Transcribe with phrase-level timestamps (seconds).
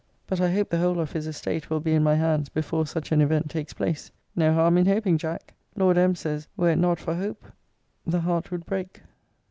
[0.25, 3.11] But I hope the whole of his estate will be in my hands before such
[3.11, 4.09] an event takes place.
[4.35, 5.53] No harm in hoping, Jack!
[5.75, 6.15] Lord M.
[6.15, 7.45] says, were it not for hope,
[8.03, 9.03] the heart would break.